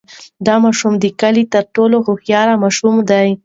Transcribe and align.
دا 0.45 0.55
ماشوم 0.65 0.93
د 0.99 1.05
کلي 1.21 1.43
تر 1.53 1.63
ټولو 1.75 1.97
هوښیار 2.05 2.47
ماشوم 2.63 2.95
دی. 3.09 3.29